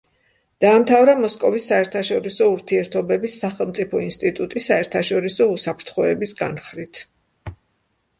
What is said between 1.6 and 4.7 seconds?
საერთაშორისო ურთიერთობების სახელმწიფო ინსტიტუტი